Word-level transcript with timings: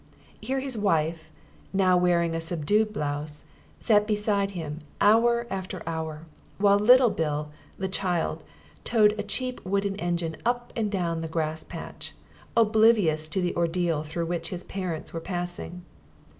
Here 0.41 0.59
his 0.61 0.75
wife 0.79 1.29
(now 1.73 1.95
wearing 1.95 2.33
a 2.33 2.41
subdued 2.41 2.91
blouse) 2.91 3.43
sat 3.79 4.07
beside 4.07 4.49
him, 4.57 4.79
hour 4.99 5.45
after 5.51 5.83
hour, 5.85 6.25
while 6.57 6.79
little 6.79 7.11
Bill, 7.11 7.51
the 7.77 7.87
child, 7.87 8.43
towed 8.83 9.11
a 9.19 9.23
cheap 9.23 9.63
wooden 9.63 9.95
engine 9.97 10.37
up 10.43 10.73
and 10.75 10.89
down 10.91 11.21
the 11.21 11.27
grass 11.27 11.63
patch, 11.63 12.15
oblivious 12.57 13.27
to 13.27 13.43
the 13.43 13.55
ordeal 13.55 14.01
through 14.01 14.25
which 14.25 14.49
his 14.49 14.63
parents 14.63 15.13
were 15.13 15.21
passing. 15.21 15.83